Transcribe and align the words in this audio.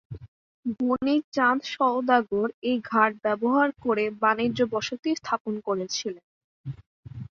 বণিক 0.79 1.23
চাঁদ 1.33 1.59
সওদাগর 1.71 2.47
এই 2.63 2.77
ঘাট 2.89 3.11
ব্যবহার 3.25 3.67
করে 3.83 4.05
বাণিজ্য 4.21 4.59
বসতি 4.73 5.09
স্থাপন 5.19 5.53
করেছিলেন। 5.67 6.25